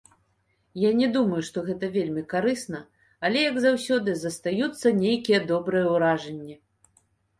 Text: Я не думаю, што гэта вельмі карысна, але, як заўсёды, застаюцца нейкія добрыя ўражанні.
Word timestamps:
Я 0.83 0.89
не 1.01 1.07
думаю, 1.17 1.41
што 1.49 1.57
гэта 1.67 1.85
вельмі 1.97 2.23
карысна, 2.33 2.81
але, 3.29 3.43
як 3.51 3.61
заўсёды, 3.69 4.17
застаюцца 4.23 4.97
нейкія 5.03 5.39
добрыя 5.53 5.85
ўражанні. 5.99 6.55